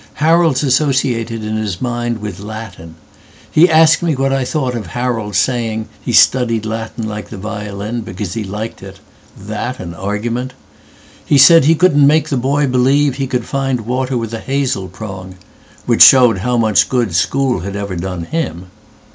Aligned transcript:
Harold's 0.15 0.63
associated 0.63 1.43
in 1.43 1.57
his 1.57 1.79
mind 1.79 2.21
with 2.21 2.39
Latin.He 2.39 3.69
asked 3.69 4.01
me 4.01 4.15
what 4.15 4.33
I 4.33 4.43
thought 4.43 4.73
of 4.73 4.87
Harold's 4.87 5.37
sayingHe 5.37 6.15
studied 6.15 6.65
Latin 6.65 7.07
like 7.07 7.29
the 7.29 7.37
violinBecause 7.37 8.33
he 8.33 8.43
liked 8.43 8.81
it—that 8.81 9.79
an 9.79 9.93
argument! 9.93 10.55
He 11.23 11.37
said 11.37 11.65
he 11.65 11.75
couldn't 11.75 12.07
make 12.07 12.29
the 12.29 12.37
boy 12.37 12.65
believeHe 12.65 13.29
could 13.29 13.45
find 13.45 13.81
water 13.81 14.17
with 14.17 14.33
a 14.33 14.39
hazel 14.39 14.87
prong—Which 14.87 16.01
showed 16.01 16.39
how 16.39 16.57
much 16.57 16.89
good 16.89 17.13
school 17.13 17.59
had 17.59 17.75
ever 17.75 17.95
done 17.95 18.23
him. 18.23 18.71